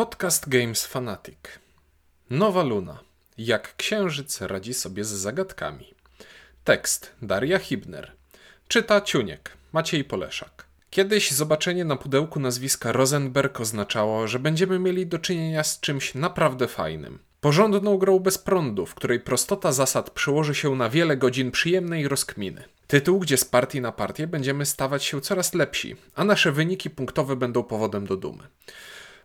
Podcast 0.00 0.48
Games 0.48 0.86
Fanatic. 0.86 1.38
Nowa 2.30 2.62
Luna. 2.62 2.98
Jak 3.38 3.76
księżyc 3.76 4.40
radzi 4.40 4.74
sobie 4.74 5.04
z 5.04 5.08
zagadkami. 5.08 5.94
Tekst 6.64 7.12
Daria 7.22 7.58
Hibner. 7.58 8.12
Czyta 8.68 9.00
Ciuniek. 9.00 9.50
Maciej 9.72 10.04
Poleszak. 10.04 10.64
Kiedyś 10.90 11.30
zobaczenie 11.30 11.84
na 11.84 11.96
pudełku 11.96 12.40
nazwiska 12.40 12.92
Rosenberg 12.92 13.60
oznaczało, 13.60 14.28
że 14.28 14.38
będziemy 14.38 14.78
mieli 14.78 15.06
do 15.06 15.18
czynienia 15.18 15.64
z 15.64 15.80
czymś 15.80 16.14
naprawdę 16.14 16.68
fajnym. 16.68 17.18
Porządną 17.40 17.98
grą 17.98 18.18
bez 18.18 18.38
prądu, 18.38 18.86
w 18.86 18.94
której 18.94 19.20
prostota 19.20 19.72
zasad 19.72 20.10
przełoży 20.10 20.54
się 20.54 20.76
na 20.76 20.90
wiele 20.90 21.16
godzin 21.16 21.50
przyjemnej 21.50 22.08
rozkminy. 22.08 22.64
Tytuł, 22.86 23.18
gdzie 23.18 23.36
z 23.36 23.44
partii 23.44 23.80
na 23.80 23.92
partię 23.92 24.26
będziemy 24.26 24.66
stawać 24.66 25.04
się 25.04 25.20
coraz 25.20 25.54
lepsi, 25.54 25.96
a 26.14 26.24
nasze 26.24 26.52
wyniki 26.52 26.90
punktowe 26.90 27.36
będą 27.36 27.62
powodem 27.62 28.06
do 28.06 28.16
dumy. 28.16 28.42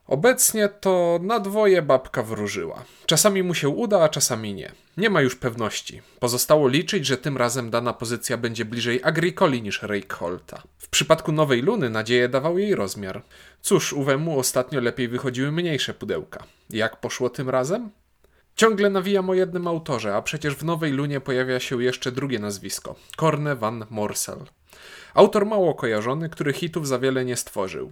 Obecnie 0.07 0.69
to 0.69 1.19
na 1.21 1.39
dwoje 1.39 1.81
babka 1.81 2.23
wróżyła. 2.23 2.83
Czasami 3.05 3.43
mu 3.43 3.53
się 3.53 3.69
uda, 3.69 4.03
a 4.03 4.09
czasami 4.09 4.53
nie. 4.53 4.71
Nie 4.97 5.09
ma 5.09 5.21
już 5.21 5.35
pewności. 5.35 6.01
Pozostało 6.19 6.67
liczyć, 6.67 7.05
że 7.05 7.17
tym 7.17 7.37
razem 7.37 7.69
dana 7.69 7.93
pozycja 7.93 8.37
będzie 8.37 8.65
bliżej 8.65 8.99
Agricoli 9.03 9.61
niż 9.61 9.81
Reikholta. 9.83 10.63
W 10.77 10.89
przypadku 10.89 11.31
Nowej 11.31 11.61
Luny 11.61 11.89
nadzieję 11.89 12.29
dawał 12.29 12.57
jej 12.57 12.75
rozmiar. 12.75 13.21
Cóż, 13.61 13.93
uwemu 13.93 14.39
ostatnio 14.39 14.81
lepiej 14.81 15.07
wychodziły 15.07 15.51
mniejsze 15.51 15.93
pudełka. 15.93 16.43
Jak 16.69 16.99
poszło 16.99 17.29
tym 17.29 17.49
razem? 17.49 17.89
Ciągle 18.55 18.89
nawijam 18.89 19.29
o 19.29 19.33
jednym 19.33 19.67
autorze, 19.67 20.15
a 20.15 20.21
przecież 20.21 20.55
w 20.55 20.63
Nowej 20.65 20.91
Lunie 20.91 21.21
pojawia 21.21 21.59
się 21.59 21.83
jeszcze 21.83 22.11
drugie 22.11 22.39
nazwisko. 22.39 22.95
Korne 23.17 23.55
van 23.55 23.85
Morsel. 23.89 24.37
Autor 25.15 25.45
mało 25.45 25.73
kojarzony, 25.73 26.29
który 26.29 26.53
hitów 26.53 26.87
za 26.87 26.99
wiele 26.99 27.25
nie 27.25 27.35
stworzył. 27.35 27.91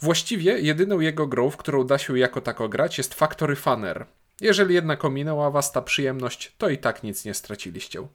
Właściwie 0.00 0.58
jedyną 0.58 1.00
jego 1.00 1.26
grą, 1.26 1.50
w 1.50 1.56
którą 1.56 1.84
da 1.84 1.98
się 1.98 2.18
jako 2.18 2.40
tako 2.40 2.68
grać 2.68 2.98
jest 2.98 3.14
Factory 3.14 3.56
Funner. 3.56 4.06
Jeżeli 4.40 4.74
jednak 4.74 5.04
ominęła 5.04 5.50
was 5.50 5.72
ta 5.72 5.82
przyjemność, 5.82 6.54
to 6.58 6.68
i 6.68 6.78
tak 6.78 7.02
nic 7.02 7.24
nie 7.24 7.34
straciliście. 7.34 8.06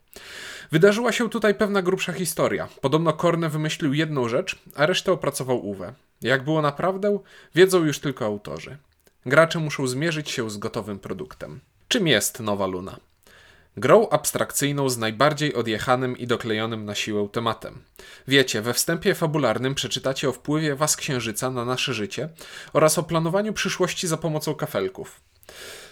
Wydarzyła 0.72 1.12
się 1.12 1.30
tutaj 1.30 1.54
pewna 1.54 1.82
grubsza 1.82 2.12
historia. 2.12 2.68
Podobno 2.80 3.12
Korne 3.12 3.48
wymyślił 3.48 3.94
jedną 3.94 4.28
rzecz, 4.28 4.58
a 4.76 4.86
resztę 4.86 5.12
opracował 5.12 5.66
Uwe. 5.66 5.94
Jak 6.22 6.44
było 6.44 6.62
naprawdę, 6.62 7.18
wiedzą 7.54 7.84
już 7.84 7.98
tylko 7.98 8.24
autorzy. 8.24 8.76
Gracze 9.26 9.58
muszą 9.58 9.86
zmierzyć 9.86 10.30
się 10.30 10.50
z 10.50 10.56
gotowym 10.56 10.98
produktem. 10.98 11.60
Czym 11.88 12.06
jest 12.06 12.40
Nowa 12.40 12.66
Luna? 12.66 12.96
Grą 13.80 14.08
abstrakcyjną 14.08 14.88
z 14.88 14.98
najbardziej 14.98 15.54
odjechanym 15.54 16.18
i 16.18 16.26
doklejonym 16.26 16.84
na 16.84 16.94
siłę 16.94 17.28
tematem. 17.32 17.82
Wiecie, 18.28 18.62
we 18.62 18.74
wstępie 18.74 19.14
fabularnym 19.14 19.74
przeczytacie 19.74 20.28
o 20.28 20.32
wpływie 20.32 20.74
was 20.74 20.96
księżyca 20.96 21.50
na 21.50 21.64
nasze 21.64 21.94
życie 21.94 22.28
oraz 22.72 22.98
o 22.98 23.02
planowaniu 23.02 23.52
przyszłości 23.52 24.08
za 24.08 24.16
pomocą 24.16 24.54
kafelków. 24.54 25.20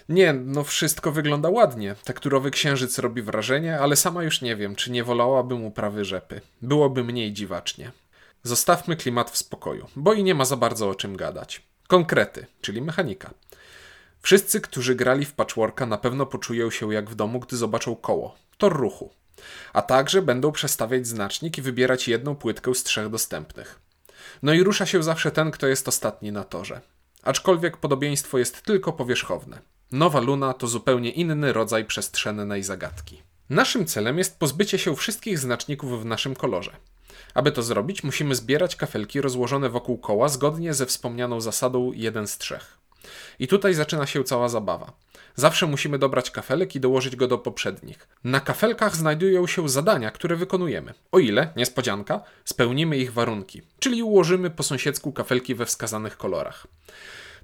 Nie, 0.09 0.33
no 0.33 0.63
wszystko 0.63 1.11
wygląda 1.11 1.49
ładnie. 1.49 1.95
Tekturowy 2.03 2.51
księżyc 2.51 2.99
robi 2.99 3.21
wrażenie, 3.21 3.79
ale 3.79 3.95
sama 3.95 4.23
już 4.23 4.41
nie 4.41 4.55
wiem, 4.55 4.75
czy 4.75 4.91
nie 4.91 5.03
wolałabym 5.03 5.65
uprawy 5.65 6.05
rzepy. 6.05 6.41
Byłoby 6.61 7.03
mniej 7.03 7.33
dziwacznie. 7.33 7.91
Zostawmy 8.43 8.95
klimat 8.95 9.31
w 9.31 9.37
spokoju, 9.37 9.87
bo 9.95 10.13
i 10.13 10.23
nie 10.23 10.35
ma 10.35 10.45
za 10.45 10.55
bardzo 10.55 10.89
o 10.89 10.95
czym 10.95 11.15
gadać. 11.17 11.61
Konkrety, 11.87 12.45
czyli 12.61 12.81
mechanika. 12.81 13.33
Wszyscy, 14.21 14.61
którzy 14.61 14.95
grali 14.95 15.25
w 15.25 15.33
patchworka, 15.33 15.85
na 15.85 15.97
pewno 15.97 16.25
poczują 16.25 16.71
się 16.71 16.93
jak 16.93 17.09
w 17.09 17.15
domu, 17.15 17.39
gdy 17.39 17.57
zobaczą 17.57 17.95
koło. 17.95 18.35
Tor 18.57 18.77
ruchu. 18.77 19.09
A 19.73 19.81
także 19.81 20.21
będą 20.21 20.51
przestawiać 20.51 21.07
znacznik 21.07 21.57
i 21.57 21.61
wybierać 21.61 22.07
jedną 22.07 22.35
płytkę 22.35 22.75
z 22.75 22.83
trzech 22.83 23.09
dostępnych. 23.09 23.79
No 24.43 24.53
i 24.53 24.63
rusza 24.63 24.85
się 24.85 25.03
zawsze 25.03 25.31
ten, 25.31 25.51
kto 25.51 25.67
jest 25.67 25.87
ostatni 25.87 26.31
na 26.31 26.43
torze. 26.43 26.81
Aczkolwiek 27.23 27.77
podobieństwo 27.77 28.37
jest 28.37 28.61
tylko 28.61 28.93
powierzchowne. 28.93 29.59
Nowa 29.91 30.19
Luna 30.19 30.53
to 30.53 30.67
zupełnie 30.67 31.11
inny 31.11 31.53
rodzaj 31.53 31.85
przestrzennej 31.85 32.63
zagadki. 32.63 33.21
Naszym 33.49 33.85
celem 33.85 34.17
jest 34.17 34.39
pozbycie 34.39 34.79
się 34.79 34.95
wszystkich 34.95 35.39
znaczników 35.39 36.01
w 36.01 36.05
naszym 36.05 36.35
kolorze. 36.35 36.71
Aby 37.33 37.51
to 37.51 37.63
zrobić, 37.63 38.03
musimy 38.03 38.35
zbierać 38.35 38.75
kafelki 38.75 39.21
rozłożone 39.21 39.69
wokół 39.69 39.97
koła 39.97 40.29
zgodnie 40.29 40.73
ze 40.73 40.85
wspomnianą 40.85 41.41
zasadą 41.41 41.91
1 41.93 42.27
z 42.27 42.37
3. 42.37 42.59
I 43.39 43.47
tutaj 43.47 43.73
zaczyna 43.73 44.07
się 44.07 44.23
cała 44.23 44.49
zabawa. 44.49 44.93
Zawsze 45.35 45.67
musimy 45.67 45.99
dobrać 45.99 46.31
kafelek 46.31 46.75
i 46.75 46.79
dołożyć 46.79 47.15
go 47.15 47.27
do 47.27 47.37
poprzednich. 47.37 48.07
Na 48.23 48.39
kafelkach 48.39 48.95
znajdują 48.95 49.47
się 49.47 49.69
zadania, 49.69 50.11
które 50.11 50.35
wykonujemy. 50.35 50.93
O 51.11 51.19
ile, 51.19 51.53
niespodzianka, 51.55 52.21
spełnimy 52.45 52.97
ich 52.97 53.13
warunki, 53.13 53.61
czyli 53.79 54.03
ułożymy 54.03 54.49
po 54.49 54.63
sąsiedzku 54.63 55.13
kafelki 55.13 55.55
we 55.55 55.65
wskazanych 55.65 56.17
kolorach. 56.17 56.67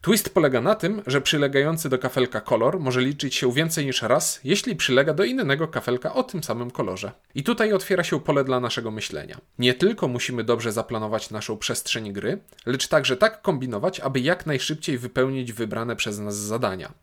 Twist 0.01 0.33
polega 0.33 0.61
na 0.61 0.75
tym, 0.75 1.01
że 1.07 1.21
przylegający 1.21 1.89
do 1.89 1.99
kafelka 1.99 2.41
kolor 2.41 2.79
może 2.79 3.01
liczyć 3.01 3.35
się 3.35 3.51
więcej 3.51 3.85
niż 3.85 4.01
raz, 4.01 4.39
jeśli 4.43 4.75
przylega 4.75 5.13
do 5.13 5.23
innego 5.23 5.67
kafelka 5.67 6.13
o 6.13 6.23
tym 6.23 6.43
samym 6.43 6.71
kolorze. 6.71 7.11
I 7.35 7.43
tutaj 7.43 7.73
otwiera 7.73 8.03
się 8.03 8.19
pole 8.19 8.43
dla 8.43 8.59
naszego 8.59 8.91
myślenia. 8.91 9.37
Nie 9.59 9.73
tylko 9.73 10.07
musimy 10.07 10.43
dobrze 10.43 10.71
zaplanować 10.71 11.31
naszą 11.31 11.57
przestrzeń 11.57 12.13
gry, 12.13 12.39
lecz 12.65 12.87
także 12.87 13.17
tak 13.17 13.41
kombinować, 13.41 13.99
aby 13.99 14.19
jak 14.19 14.45
najszybciej 14.45 14.97
wypełnić 14.97 15.53
wybrane 15.53 15.95
przez 15.95 16.19
nas 16.19 16.35
zadania. 16.35 16.93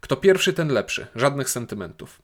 Kto 0.00 0.16
pierwszy, 0.16 0.52
ten 0.52 0.68
lepszy, 0.68 1.06
żadnych 1.14 1.50
sentymentów. 1.50 2.22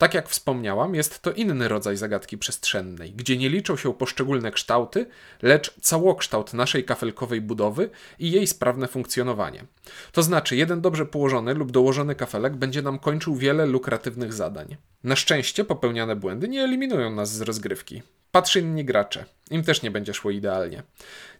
Tak 0.00 0.14
jak 0.14 0.28
wspomniałam, 0.28 0.94
jest 0.94 1.22
to 1.22 1.32
inny 1.32 1.68
rodzaj 1.68 1.96
zagadki 1.96 2.38
przestrzennej, 2.38 3.12
gdzie 3.12 3.36
nie 3.36 3.48
liczą 3.48 3.76
się 3.76 3.94
poszczególne 3.94 4.50
kształty, 4.50 5.06
lecz 5.42 5.80
całokształt 5.80 6.54
naszej 6.54 6.84
kafelkowej 6.84 7.40
budowy 7.40 7.90
i 8.18 8.30
jej 8.30 8.46
sprawne 8.46 8.88
funkcjonowanie. 8.88 9.64
To 10.12 10.22
znaczy, 10.22 10.56
jeden 10.56 10.80
dobrze 10.80 11.06
położony 11.06 11.54
lub 11.54 11.70
dołożony 11.70 12.14
kafelek 12.14 12.56
będzie 12.56 12.82
nam 12.82 12.98
kończył 12.98 13.36
wiele 13.36 13.66
lukratywnych 13.66 14.32
zadań. 14.32 14.76
Na 15.04 15.16
szczęście 15.16 15.64
popełniane 15.64 16.16
błędy 16.16 16.48
nie 16.48 16.62
eliminują 16.64 17.10
nas 17.10 17.32
z 17.32 17.40
rozgrywki. 17.40 18.02
Patrzy 18.32 18.60
inni 18.60 18.84
gracze. 18.84 19.24
Im 19.50 19.64
też 19.64 19.82
nie 19.82 19.90
będzie 19.90 20.14
szło 20.14 20.30
idealnie. 20.30 20.82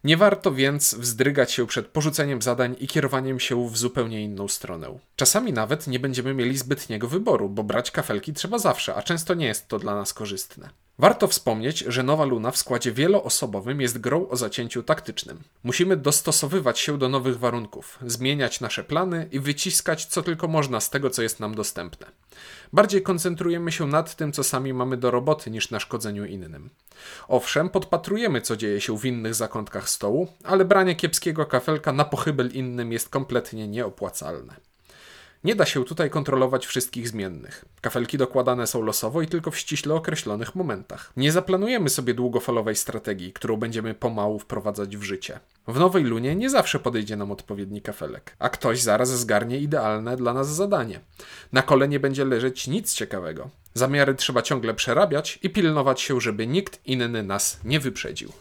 Nie 0.05 0.17
warto 0.17 0.53
więc 0.53 0.95
wzdrygać 0.95 1.53
się 1.53 1.67
przed 1.67 1.87
porzuceniem 1.87 2.43
zadań 2.43 2.77
i 2.79 2.89
kierowaniem 2.89 3.41
się 3.41 3.69
w 3.69 3.79
zupełnie 3.79 4.23
inną 4.23 4.49
stronę. 4.49 4.99
Czasami 5.17 5.53
nawet 5.53 5.87
nie 5.87 6.01
będziemy 6.01 6.35
mieli 6.35 6.59
zbytniego 6.59 7.09
wyboru, 7.09 7.49
bo 7.49 7.65
brać 7.65 7.91
kafelki 7.91 8.33
trzeba 8.33 8.59
zawsze, 8.59 8.95
a 8.95 9.03
często 9.03 9.35
nie 9.35 9.47
jest 9.47 9.69
to 9.69 9.79
dla 9.79 9.95
nas 9.95 10.15
korzystne. 10.15 10.71
Warto 10.99 11.29
wspomnieć, 11.29 11.79
że 11.79 12.03
Nowa 12.03 12.25
Luna 12.25 12.51
w 12.51 12.57
składzie 12.57 12.93
wieloosobowym 12.93 13.81
jest 13.81 13.99
grą 13.99 14.29
o 14.29 14.37
zacięciu 14.37 14.83
taktycznym. 14.83 15.43
Musimy 15.63 15.97
dostosowywać 15.97 16.79
się 16.79 16.99
do 16.99 17.09
nowych 17.09 17.39
warunków, 17.39 17.99
zmieniać 18.07 18.61
nasze 18.61 18.85
plany 18.85 19.29
i 19.33 19.41
wyciskać 19.41 20.07
co 20.07 20.23
tylko 20.23 20.49
można 20.49 20.81
z 20.81 20.91
tego, 20.91 21.11
co 21.11 21.23
jest 21.23 21.41
nam 21.41 21.55
dostępne. 21.55 22.07
Bardziej 22.73 23.03
koncentrujemy 23.03 23.73
się 23.73 23.87
nad 23.87 24.17
tym, 24.17 24.33
co 24.33 24.45
sami 24.45 24.75
mamy 24.75 24.97
do 24.97 25.11
roboty, 25.11 25.51
niż 25.51 25.71
na 25.71 25.81
szkodzeniu 25.81 26.25
innym. 26.25 26.71
Owszem, 27.29 27.71
podpatrujemy, 27.71 28.41
co 28.41 28.57
dzieje 28.57 28.81
się 28.81 28.99
w 28.99 29.05
innych 29.05 29.35
zakątkach 29.35 29.89
stołu, 29.89 30.29
ale 30.45 30.65
branie 30.65 30.97
kiepskiego 30.97 31.47
kafelka 31.47 31.93
na 31.93 32.05
pochybel 32.05 32.51
innym 32.53 32.93
jest 32.93 33.09
kompletnie 33.09 33.69
nieopłacalne. 33.69 34.70
Nie 35.45 35.55
da 35.55 35.67
się 35.67 35.85
tutaj 35.85 36.11
kontrolować 36.11 36.67
wszystkich 36.67 37.09
zmiennych. 37.09 37.65
Kafelki 37.81 38.19
dokładane 38.19 38.67
są 38.67 38.83
losowo 38.83 39.23
i 39.23 39.27
tylko 39.27 39.51
w 39.51 39.59
ściśle 39.59 39.95
określonych 39.95 40.55
momentach. 40.55 41.13
Nie 41.17 41.33
zaplanujemy 41.33 41.91
sobie 41.91 42.15
długofalowej 42.15 42.77
strategii, 42.77 43.33
którą 43.33 43.57
będziemy 43.57 43.95
pomału 43.95 44.39
wprowadzać 44.39 44.97
w 44.97 45.03
życie. 45.03 45.41
W 45.69 45.79
nowej 45.79 46.05
lunie 46.05 46.37
nie 46.37 46.51
zawsze 46.51 46.79
podejdzie 46.79 47.17
nam 47.17 47.31
odpowiedni 47.31 47.83
kafelek, 47.83 48.37
a 48.39 48.49
ktoś 48.49 48.81
zaraz 48.81 49.19
zgarnie 49.19 49.59
idealne 49.59 50.17
dla 50.17 50.35
nas 50.35 50.55
zadanie. 50.55 51.01
Na 51.53 51.63
kole 51.63 51.89
nie 51.89 52.01
będzie 52.01 52.25
leżeć 52.25 52.67
nic 52.69 52.95
ciekawego. 52.95 53.51
Zamiary 53.75 54.15
trzeba 54.15 54.43
ciągle 54.43 54.75
przerabiać 54.75 55.39
i 55.43 55.51
pilnować 55.51 56.01
się, 56.01 56.21
żeby 56.21 56.47
nikt 56.47 56.81
inny 56.87 57.23
nas 57.23 57.61
nie 57.65 57.81
wyprzedził. 57.81 58.33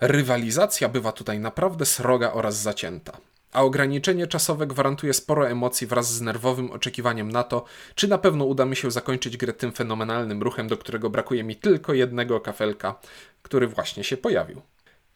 Rywalizacja 0.00 0.88
bywa 0.88 1.12
tutaj 1.12 1.40
naprawdę 1.40 1.86
sroga 1.86 2.32
oraz 2.32 2.56
zacięta 2.56 3.18
a 3.54 3.62
ograniczenie 3.62 4.26
czasowe 4.26 4.66
gwarantuje 4.66 5.14
sporo 5.14 5.48
emocji 5.48 5.86
wraz 5.86 6.12
z 6.12 6.20
nerwowym 6.20 6.70
oczekiwaniem 6.70 7.32
na 7.32 7.42
to, 7.42 7.64
czy 7.94 8.08
na 8.08 8.18
pewno 8.18 8.44
uda 8.44 8.64
mi 8.64 8.76
się 8.76 8.90
zakończyć 8.90 9.36
grę 9.36 9.52
tym 9.52 9.72
fenomenalnym 9.72 10.42
ruchem, 10.42 10.68
do 10.68 10.76
którego 10.76 11.10
brakuje 11.10 11.44
mi 11.44 11.56
tylko 11.56 11.94
jednego 11.94 12.40
kafelka, 12.40 12.94
który 13.42 13.68
właśnie 13.68 14.04
się 14.04 14.16
pojawił. 14.16 14.62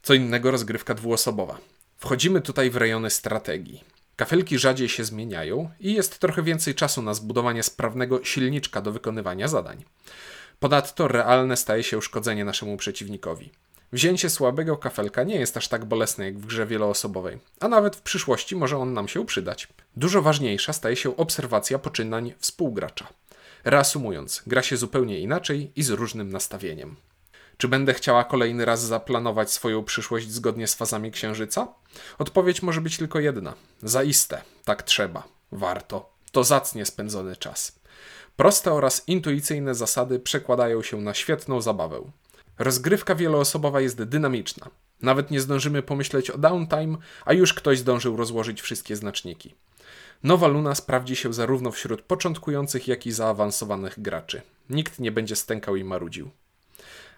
Co 0.02 0.14
innego 0.14 0.50
rozgrywka 0.50 0.94
dwuosobowa. 0.94 1.58
Wchodzimy 1.96 2.40
tutaj 2.40 2.70
w 2.70 2.76
rejony 2.76 3.10
strategii. 3.10 3.84
Kafelki 4.16 4.58
rzadziej 4.58 4.88
się 4.88 5.04
zmieniają 5.04 5.70
i 5.80 5.94
jest 5.94 6.18
trochę 6.18 6.42
więcej 6.42 6.74
czasu 6.74 7.02
na 7.02 7.14
zbudowanie 7.14 7.62
sprawnego 7.62 8.24
silniczka 8.24 8.80
do 8.80 8.92
wykonywania 8.92 9.48
zadań. 9.48 9.84
Ponadto 10.60 11.08
realne 11.08 11.56
staje 11.56 11.82
się 11.82 11.98
uszkodzenie 11.98 12.44
naszemu 12.44 12.76
przeciwnikowi. 12.76 13.50
Wzięcie 13.92 14.30
słabego 14.30 14.76
kafelka 14.76 15.22
nie 15.22 15.36
jest 15.36 15.56
aż 15.56 15.68
tak 15.68 15.84
bolesne 15.84 16.24
jak 16.24 16.38
w 16.38 16.46
grze 16.46 16.66
wieloosobowej, 16.66 17.38
a 17.60 17.68
nawet 17.68 17.96
w 17.96 18.02
przyszłości 18.02 18.56
może 18.56 18.78
on 18.78 18.92
nam 18.92 19.08
się 19.08 19.26
przydać. 19.26 19.68
Dużo 19.96 20.22
ważniejsza 20.22 20.72
staje 20.72 20.96
się 20.96 21.16
obserwacja 21.16 21.78
poczynań 21.78 22.34
współgracza. 22.38 23.08
Reasumując, 23.64 24.42
gra 24.46 24.62
się 24.62 24.76
zupełnie 24.76 25.20
inaczej 25.20 25.72
i 25.76 25.82
z 25.82 25.90
różnym 25.90 26.30
nastawieniem. 26.30 26.96
Czy 27.56 27.68
będę 27.68 27.94
chciała 27.94 28.24
kolejny 28.24 28.64
raz 28.64 28.80
zaplanować 28.80 29.52
swoją 29.52 29.84
przyszłość 29.84 30.30
zgodnie 30.30 30.66
z 30.66 30.74
fazami 30.74 31.10
księżyca? 31.10 31.68
Odpowiedź 32.18 32.62
może 32.62 32.80
być 32.80 32.96
tylko 32.96 33.20
jedna. 33.20 33.54
Zaiste, 33.82 34.42
tak 34.64 34.82
trzeba. 34.82 35.22
Warto. 35.52 36.10
To 36.32 36.44
zacnie 36.44 36.86
spędzony 36.86 37.36
czas. 37.36 37.78
Proste 38.36 38.72
oraz 38.72 39.08
intuicyjne 39.08 39.74
zasady 39.74 40.20
przekładają 40.20 40.82
się 40.82 41.00
na 41.00 41.14
świetną 41.14 41.60
zabawę. 41.60 42.00
Rozgrywka 42.58 43.14
wieloosobowa 43.14 43.80
jest 43.80 44.02
dynamiczna. 44.02 44.70
Nawet 45.02 45.30
nie 45.30 45.40
zdążymy 45.40 45.82
pomyśleć 45.82 46.30
o 46.30 46.38
downtime, 46.38 46.96
a 47.24 47.32
już 47.32 47.54
ktoś 47.54 47.78
zdążył 47.78 48.16
rozłożyć 48.16 48.60
wszystkie 48.60 48.96
znaczniki. 48.96 49.54
Nowa 50.22 50.46
Luna 50.46 50.74
sprawdzi 50.74 51.16
się 51.16 51.32
zarówno 51.32 51.70
wśród 51.70 52.02
początkujących, 52.02 52.88
jak 52.88 53.06
i 53.06 53.12
zaawansowanych 53.12 54.02
graczy. 54.02 54.42
Nikt 54.70 54.98
nie 54.98 55.12
będzie 55.12 55.36
stękał 55.36 55.76
i 55.76 55.84
marudził. 55.84 56.30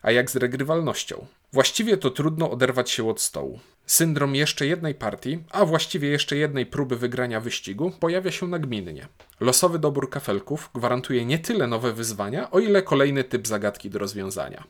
A 0.02 0.10
jak 0.10 0.31
z 0.31 0.37
regrywalnością? 0.37 1.26
Właściwie 1.52 1.96
to 1.96 2.10
trudno 2.10 2.50
oderwać 2.50 2.90
się 2.90 3.08
od 3.08 3.20
stołu. 3.20 3.60
Syndrom 3.86 4.34
jeszcze 4.34 4.66
jednej 4.66 4.94
partii, 4.94 5.38
a 5.50 5.64
właściwie 5.64 6.08
jeszcze 6.08 6.36
jednej 6.36 6.66
próby 6.66 6.96
wygrania 6.96 7.40
wyścigu, 7.40 7.93
pojawia 8.00 8.31
się 8.31 8.48
nagminnie. 8.48 9.08
Losowy 9.40 9.78
dobór 9.78 10.10
kafelków 10.10 10.70
gwarantuje 10.75 11.25
nie 11.25 11.38
tyle 11.38 11.66
nowe 11.66 11.93
wyzwania, 11.93 12.50
o 12.50 12.60
ile 12.60 12.82
kolejny 12.82 13.25
typ 13.25 13.46
zagadki 13.46 13.90
do 13.90 13.98
rozwiązania. 13.98 14.64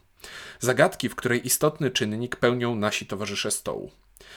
Zagadki, 0.60 1.08
w 1.08 1.16
której 1.16 1.46
istotny 1.46 1.90
czynnik 1.90 2.36
pełnią 2.36 2.74
nasi 2.74 3.06
towarzysze 3.06 3.50
stołu. 3.50 3.90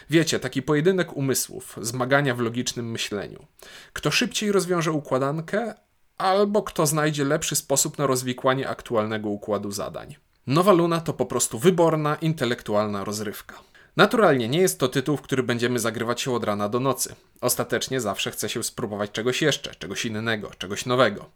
Wiecie, 0.09 0.39
taki 0.39 0.61
pojedynek 0.61 1.17
umysłów, 1.17 1.77
zmagania 1.81 2.35
w 2.35 2.39
logicznym 2.39 2.91
myśleniu. 2.91 3.45
Kto 3.93 4.11
szybciej 4.11 4.51
rozwiąże 4.51 4.91
układankę, 4.91 5.73
albo 6.17 6.63
kto 6.63 6.85
znajdzie 6.85 7.25
lepszy 7.25 7.55
sposób 7.55 7.97
na 7.97 8.07
rozwikłanie 8.07 8.69
aktualnego 8.69 9.29
układu 9.29 9.71
zadań. 9.71 10.15
Nowa 10.47 10.71
Luna 10.71 11.01
to 11.01 11.13
po 11.13 11.25
prostu 11.25 11.59
wyborna, 11.59 12.15
intelektualna 12.15 13.03
rozrywka. 13.03 13.55
Naturalnie 13.97 14.49
nie 14.49 14.59
jest 14.59 14.79
to 14.79 14.87
tytuł, 14.87 15.17
w 15.17 15.21
który 15.21 15.43
będziemy 15.43 15.79
zagrywać 15.79 16.21
się 16.21 16.31
od 16.31 16.43
rana 16.43 16.69
do 16.69 16.79
nocy. 16.79 17.15
Ostatecznie 17.41 18.01
zawsze 18.01 18.31
chce 18.31 18.49
się 18.49 18.63
spróbować 18.63 19.11
czegoś 19.11 19.41
jeszcze, 19.41 19.75
czegoś 19.75 20.05
innego, 20.05 20.51
czegoś 20.57 20.85
nowego. 20.85 21.29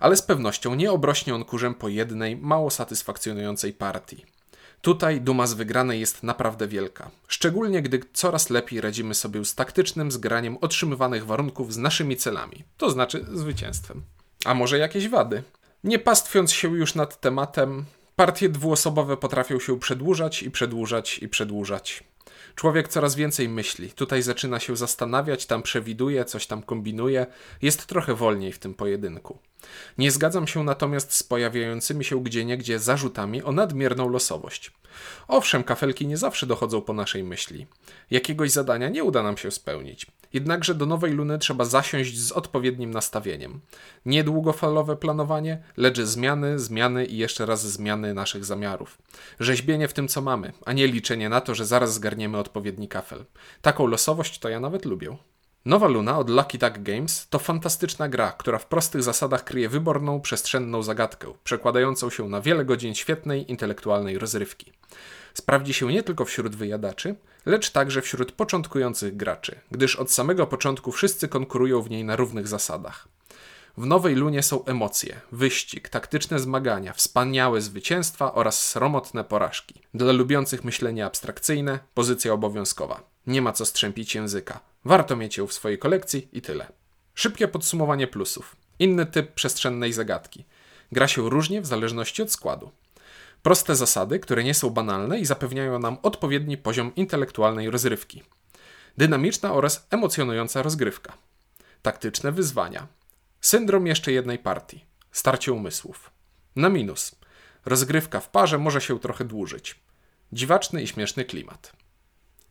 Ale 0.00 0.16
z 0.16 0.22
pewnością 0.22 0.74
nie 0.74 0.92
obrośnie 0.92 1.34
on 1.34 1.44
kurzem 1.44 1.74
po 1.74 1.88
jednej, 1.88 2.36
mało 2.36 2.70
satysfakcjonującej 2.70 3.72
partii. 3.72 4.24
Tutaj 4.80 5.20
duma 5.20 5.46
z 5.46 5.54
wygranej 5.54 6.00
jest 6.00 6.22
naprawdę 6.22 6.68
wielka, 6.68 7.10
szczególnie 7.28 7.82
gdy 7.82 8.00
coraz 8.12 8.50
lepiej 8.50 8.80
radzimy 8.80 9.14
sobie 9.14 9.44
z 9.44 9.54
taktycznym 9.54 10.12
zgraniem 10.12 10.58
otrzymywanych 10.60 11.26
warunków 11.26 11.74
z 11.74 11.76
naszymi 11.76 12.16
celami, 12.16 12.64
to 12.76 12.90
znaczy 12.90 13.26
zwycięstwem. 13.32 14.02
A 14.44 14.54
może 14.54 14.78
jakieś 14.78 15.08
wady? 15.08 15.42
Nie 15.84 15.98
pastwiąc 15.98 16.52
się 16.52 16.76
już 16.76 16.94
nad 16.94 17.20
tematem, 17.20 17.84
Partie 18.20 18.48
dwuosobowe 18.48 19.16
potrafią 19.16 19.60
się 19.60 19.78
przedłużać 19.78 20.42
i 20.42 20.50
przedłużać 20.50 21.18
i 21.18 21.28
przedłużać. 21.28 22.04
Człowiek 22.54 22.88
coraz 22.88 23.14
więcej 23.14 23.48
myśli. 23.48 23.90
Tutaj 23.90 24.22
zaczyna 24.22 24.60
się 24.60 24.76
zastanawiać, 24.76 25.46
tam 25.46 25.62
przewiduje, 25.62 26.24
coś 26.24 26.46
tam 26.46 26.62
kombinuje. 26.62 27.26
Jest 27.62 27.86
trochę 27.86 28.14
wolniej 28.14 28.52
w 28.52 28.58
tym 28.58 28.74
pojedynku. 28.74 29.38
Nie 29.98 30.10
zgadzam 30.10 30.46
się 30.46 30.64
natomiast 30.64 31.12
z 31.14 31.22
pojawiającymi 31.22 32.04
się 32.04 32.22
gdzieniegdzie 32.22 32.78
zarzutami 32.78 33.42
o 33.42 33.52
nadmierną 33.52 34.08
losowość. 34.08 34.72
Owszem, 35.28 35.64
kafelki 35.64 36.06
nie 36.06 36.16
zawsze 36.16 36.46
dochodzą 36.46 36.80
po 36.82 36.92
naszej 36.92 37.24
myśli. 37.24 37.66
Jakiegoś 38.10 38.50
zadania 38.50 38.88
nie 38.88 39.04
uda 39.04 39.22
nam 39.22 39.36
się 39.36 39.50
spełnić. 39.50 40.06
Jednakże 40.32 40.74
do 40.74 40.86
nowej 40.86 41.12
luny 41.12 41.38
trzeba 41.38 41.64
zasiąść 41.64 42.18
z 42.18 42.32
odpowiednim 42.32 42.90
nastawieniem. 42.90 43.60
Nie 44.06 44.24
długofalowe 44.24 44.96
planowanie, 44.96 45.62
lecz 45.76 46.00
zmiany, 46.00 46.58
zmiany 46.58 47.04
i 47.04 47.16
jeszcze 47.16 47.46
raz 47.46 47.66
zmiany 47.66 48.14
naszych 48.14 48.44
zamiarów. 48.44 48.98
Rzeźbienie 49.40 49.88
w 49.88 49.92
tym, 49.92 50.08
co 50.08 50.20
mamy, 50.20 50.52
a 50.66 50.72
nie 50.72 50.86
liczenie 50.86 51.28
na 51.28 51.40
to, 51.40 51.54
że 51.54 51.66
zaraz 51.66 51.94
zgarniemy 51.94 52.38
odpowiedni 52.38 52.88
kafel. 52.88 53.24
Taką 53.62 53.86
losowość 53.86 54.38
to 54.38 54.48
ja 54.48 54.60
nawet 54.60 54.84
lubię. 54.84 55.16
Nowa 55.64 55.88
Luna 55.88 56.18
od 56.18 56.30
Lucky 56.30 56.58
Duck 56.58 56.78
Games 56.78 57.26
to 57.30 57.38
fantastyczna 57.38 58.08
gra, 58.08 58.32
która 58.32 58.58
w 58.58 58.66
prostych 58.66 59.02
zasadach 59.02 59.44
kryje 59.44 59.68
wyborną, 59.68 60.20
przestrzenną 60.20 60.82
zagadkę, 60.82 61.32
przekładającą 61.44 62.10
się 62.10 62.28
na 62.28 62.40
wiele 62.40 62.64
godzin 62.64 62.94
świetnej, 62.94 63.50
intelektualnej 63.50 64.18
rozrywki. 64.18 64.72
Sprawdzi 65.34 65.74
się 65.74 65.92
nie 65.92 66.02
tylko 66.02 66.24
wśród 66.24 66.56
wyjadaczy, 66.56 67.14
lecz 67.46 67.70
także 67.70 68.02
wśród 68.02 68.32
początkujących 68.32 69.16
graczy, 69.16 69.60
gdyż 69.70 69.96
od 69.96 70.12
samego 70.12 70.46
początku 70.46 70.92
wszyscy 70.92 71.28
konkurują 71.28 71.82
w 71.82 71.90
niej 71.90 72.04
na 72.04 72.16
równych 72.16 72.48
zasadach. 72.48 73.08
W 73.80 73.86
nowej 73.86 74.14
lunie 74.14 74.42
są 74.42 74.64
emocje, 74.64 75.20
wyścig, 75.32 75.88
taktyczne 75.88 76.38
zmagania, 76.38 76.92
wspaniałe 76.92 77.60
zwycięstwa 77.60 78.34
oraz 78.34 78.68
sromotne 78.68 79.24
porażki. 79.24 79.74
Dla 79.94 80.12
lubiących 80.12 80.64
myślenie 80.64 81.06
abstrakcyjne, 81.06 81.78
pozycja 81.94 82.32
obowiązkowa. 82.32 83.02
Nie 83.26 83.42
ma 83.42 83.52
co 83.52 83.66
strzępić 83.66 84.14
języka. 84.14 84.60
Warto 84.84 85.16
mieć 85.16 85.36
ją 85.36 85.46
w 85.46 85.52
swojej 85.52 85.78
kolekcji 85.78 86.28
i 86.32 86.42
tyle. 86.42 86.66
Szybkie 87.14 87.48
podsumowanie 87.48 88.06
plusów. 88.06 88.56
Inny 88.78 89.06
typ 89.06 89.34
przestrzennej 89.34 89.92
zagadki. 89.92 90.44
Gra 90.92 91.08
się 91.08 91.30
różnie 91.30 91.60
w 91.60 91.66
zależności 91.66 92.22
od 92.22 92.32
składu. 92.32 92.70
Proste 93.42 93.76
zasady, 93.76 94.18
które 94.18 94.44
nie 94.44 94.54
są 94.54 94.70
banalne 94.70 95.20
i 95.20 95.24
zapewniają 95.24 95.78
nam 95.78 95.96
odpowiedni 96.02 96.56
poziom 96.56 96.94
intelektualnej 96.94 97.70
rozrywki. 97.70 98.22
Dynamiczna 98.96 99.52
oraz 99.52 99.86
emocjonująca 99.90 100.62
rozgrywka. 100.62 101.12
Taktyczne 101.82 102.32
wyzwania. 102.32 102.99
Syndrom 103.40 103.86
jeszcze 103.86 104.12
jednej 104.12 104.38
partii. 104.38 104.84
Starcie 105.12 105.52
umysłów. 105.52 106.10
Na 106.56 106.68
minus. 106.68 107.14
Rozgrywka 107.64 108.20
w 108.20 108.28
parze 108.28 108.58
może 108.58 108.80
się 108.80 109.00
trochę 109.00 109.24
dłużyć. 109.24 109.80
Dziwaczny 110.32 110.82
i 110.82 110.86
śmieszny 110.86 111.24
klimat. 111.24 111.72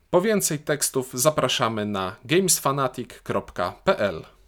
Po 0.10 0.22
więcej 0.22 0.60
tekstów 0.60 1.10
zapraszamy 1.14 1.86
na 1.86 2.16
gamesfanatic.pl. 2.26 4.26